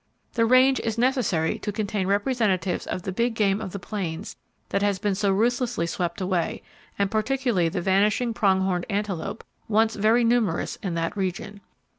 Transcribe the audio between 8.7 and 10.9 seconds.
antelope, once very numerous